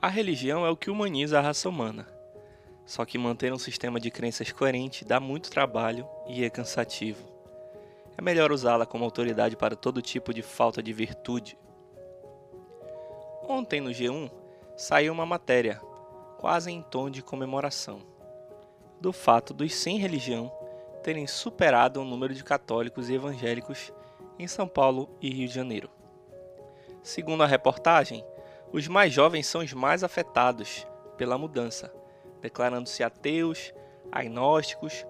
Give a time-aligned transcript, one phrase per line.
[0.00, 2.08] A religião é o que humaniza a raça humana.
[2.84, 7.22] Só que manter um sistema de crenças coerente dá muito trabalho e é cansativo.
[8.18, 11.56] É melhor usá-la como autoridade para todo tipo de falta de virtude.
[13.48, 14.30] Ontem no G1
[14.76, 15.80] saiu uma matéria,
[16.38, 18.00] quase em tom de comemoração,
[19.00, 20.52] do fato dos sem religião
[21.02, 23.92] terem superado o número de católicos e evangélicos
[24.38, 25.90] em São Paulo e Rio de Janeiro.
[27.02, 28.24] Segundo a reportagem,
[28.72, 30.86] os mais jovens são os mais afetados
[31.16, 31.92] pela mudança,
[32.40, 33.74] declarando-se ateus,
[34.10, 35.04] agnósticos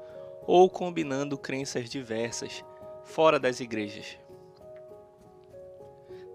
[0.46, 2.64] ou combinando crenças diversas
[3.04, 4.18] fora das igrejas.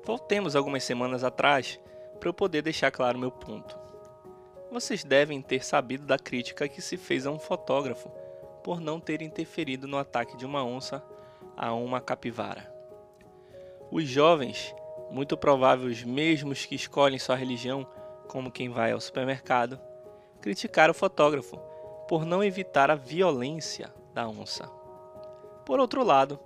[0.03, 1.79] Voltemos algumas semanas atrás
[2.19, 3.77] para eu poder deixar claro meu ponto.
[4.71, 8.09] Vocês devem ter sabido da crítica que se fez a um fotógrafo
[8.67, 11.01] por não ter interferido no ataque de uma onça
[11.55, 12.69] a uma capivara.
[13.89, 14.75] Os jovens
[15.09, 17.87] muito provável os mesmos que escolhem sua religião
[18.27, 19.79] como quem vai ao supermercado,
[20.41, 21.57] criticaram o fotógrafo
[22.09, 24.67] por não evitar a violência da onça.
[25.65, 26.37] Por outro lado,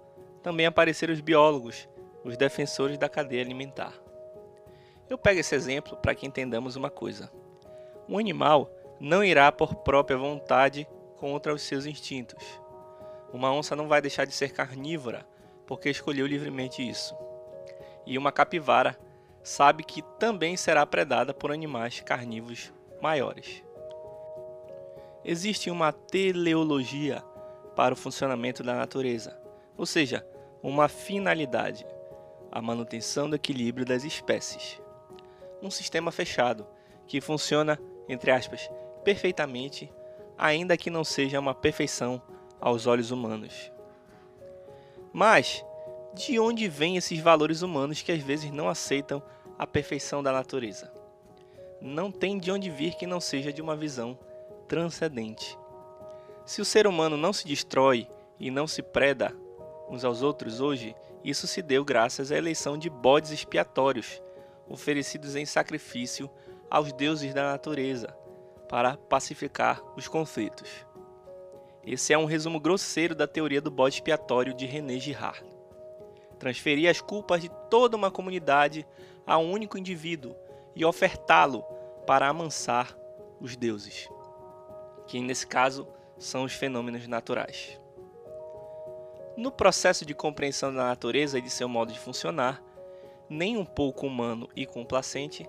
[0.43, 1.89] também apareceram os biólogos,
[2.23, 3.95] os defensores da cadeia alimentar.
[5.09, 7.31] Eu pego esse exemplo para que entendamos uma coisa.
[8.07, 8.69] Um animal
[8.99, 10.87] não irá por própria vontade
[11.21, 12.43] contra os seus instintos.
[13.31, 15.25] Uma onça não vai deixar de ser carnívora
[15.65, 17.15] porque escolheu livremente isso
[18.05, 18.97] e uma capivara
[19.43, 23.63] sabe que também será predada por animais carnívoros maiores.
[25.23, 27.23] Existe uma teleologia
[27.75, 29.39] para o funcionamento da natureza,
[29.77, 30.25] ou seja,
[30.61, 31.85] uma finalidade,
[32.51, 34.81] a manutenção do equilíbrio das espécies.
[35.61, 36.67] Um sistema fechado
[37.07, 38.69] que funciona, entre aspas,
[39.03, 39.91] perfeitamente,
[40.41, 42.19] ainda que não seja uma perfeição
[42.59, 43.71] aos olhos humanos.
[45.13, 45.63] Mas
[46.15, 49.21] de onde vêm esses valores humanos que às vezes não aceitam
[49.55, 50.91] a perfeição da natureza?
[51.79, 54.17] Não tem de onde vir que não seja de uma visão
[54.67, 55.55] transcendente.
[56.43, 58.07] Se o ser humano não se destrói
[58.39, 59.35] e não se preda
[59.87, 64.19] uns aos outros hoje, isso se deu graças à eleição de bodes expiatórios,
[64.67, 66.27] oferecidos em sacrifício
[66.67, 68.15] aos deuses da natureza,
[68.71, 70.87] para pacificar os conflitos.
[71.85, 75.61] Esse é um resumo grosseiro da teoria do bode expiatório de René Girard
[76.41, 78.83] transferir as culpas de toda uma comunidade
[79.27, 80.35] a um único indivíduo
[80.75, 81.63] e ofertá-lo
[82.07, 82.97] para amansar
[83.39, 84.09] os deuses,
[85.05, 87.79] que nesse caso são os fenômenos naturais.
[89.37, 92.59] No processo de compreensão da natureza e de seu modo de funcionar,
[93.29, 95.47] nem um pouco humano e complacente,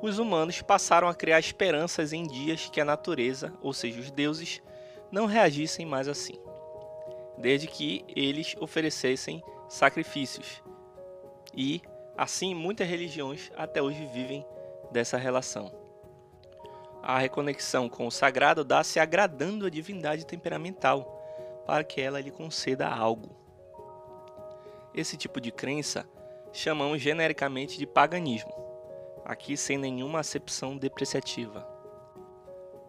[0.00, 4.62] os humanos passaram a criar esperanças em dias que a natureza, ou seja, os deuses,
[5.10, 6.38] não reagissem mais assim,
[7.36, 10.62] desde que eles oferecessem sacrifícios.
[11.54, 11.82] E,
[12.16, 14.46] assim, muitas religiões até hoje vivem
[14.92, 15.72] dessa relação.
[17.02, 21.16] A reconexão com o sagrado dá-se agradando a divindade temperamental,
[21.66, 23.36] para que ela lhe conceda algo.
[24.94, 26.08] Esse tipo de crença
[26.52, 28.67] chamamos genericamente de paganismo,
[29.28, 31.64] aqui sem nenhuma acepção depreciativa.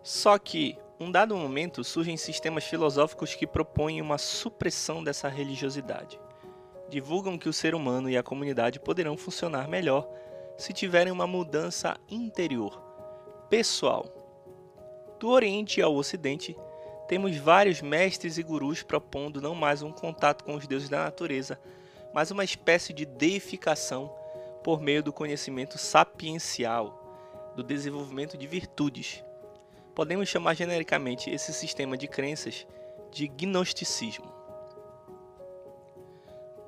[0.02, 6.20] Só que, um dado momento, surgem sistemas filosóficos que propõem uma supressão dessa religiosidade
[6.90, 10.10] divulgam que o ser humano e a comunidade poderão funcionar melhor
[10.58, 12.82] se tiverem uma mudança interior,
[13.50, 14.06] pessoal.
[15.20, 16.58] Do Oriente ao Ocidente,
[17.08, 21.60] temos vários mestres e gurus propondo não mais um contato com os deuses da natureza,
[22.14, 24.14] mas uma espécie de deificação
[24.64, 29.24] por meio do conhecimento sapiencial, do desenvolvimento de virtudes.
[29.96, 32.66] Podemos chamar genericamente esse sistema de crenças
[33.12, 34.32] de gnosticismo.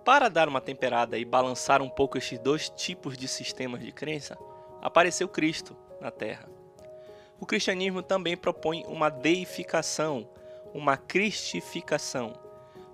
[0.03, 4.37] Para dar uma temperada e balançar um pouco estes dois tipos de sistemas de crença,
[4.81, 6.49] apareceu Cristo na Terra.
[7.39, 10.27] O cristianismo também propõe uma deificação,
[10.73, 12.33] uma cristificação.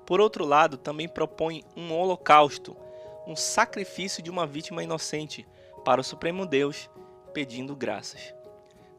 [0.05, 2.75] Por outro lado, também propõe um holocausto,
[3.27, 5.45] um sacrifício de uma vítima inocente
[5.83, 6.89] para o Supremo Deus,
[7.33, 8.33] pedindo graças.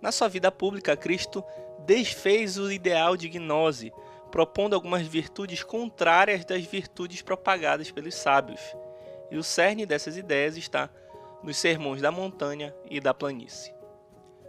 [0.02, 1.42] Na sua vida pública, Cristo
[1.86, 3.90] desfez o ideal de gnose,
[4.30, 8.60] propondo algumas virtudes contrárias das virtudes propagadas pelos sábios.
[9.30, 10.90] E o cerne dessas ideias está
[11.42, 13.72] nos sermões da montanha e da planície.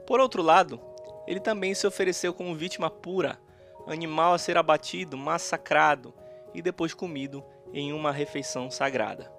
[0.05, 0.81] Por outro lado,
[1.25, 3.39] ele também se ofereceu como vítima pura,
[3.87, 6.13] animal a ser abatido, massacrado
[6.53, 7.43] e depois comido
[7.73, 9.38] em uma refeição sagrada.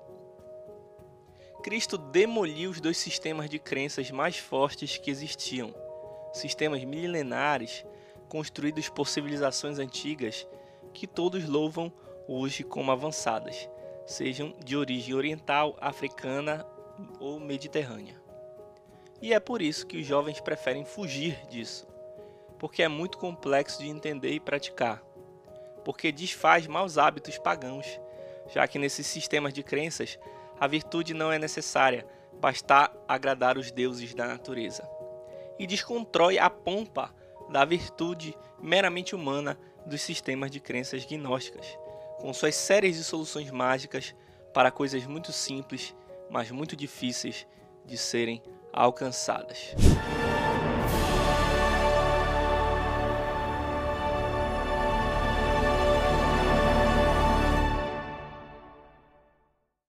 [1.61, 5.75] Cristo demoliu os dois sistemas de crenças mais fortes que existiam,
[6.33, 7.85] sistemas milenares
[8.29, 10.47] construídos por civilizações antigas
[10.95, 11.93] que todos louvam
[12.27, 13.69] hoje como avançadas,
[14.07, 16.67] sejam de origem oriental, africana
[17.19, 18.21] ou mediterrânea.
[19.21, 21.87] E é por isso que os jovens preferem fugir disso,
[22.59, 25.03] porque é muito complexo de entender e praticar,
[25.85, 28.01] porque desfaz maus hábitos pagãos,
[28.49, 30.19] já que nesses sistemas de crenças
[30.61, 32.07] a virtude não é necessária,
[32.39, 34.87] basta agradar os deuses da natureza.
[35.59, 37.15] E desconstrói a pompa
[37.51, 41.67] da virtude meramente humana dos sistemas de crenças gnósticas,
[42.21, 44.15] com suas séries de soluções mágicas
[44.53, 45.97] para coisas muito simples,
[46.29, 47.47] mas muito difíceis
[47.87, 49.75] de serem alcançadas.